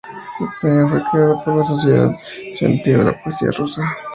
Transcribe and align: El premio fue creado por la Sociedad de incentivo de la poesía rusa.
El 0.39 0.47
premio 0.59 0.89
fue 0.89 1.03
creado 1.11 1.39
por 1.45 1.57
la 1.57 1.63
Sociedad 1.63 2.09
de 2.09 2.49
incentivo 2.49 3.03
de 3.03 3.11
la 3.11 3.21
poesía 3.23 3.51
rusa. 3.51 3.83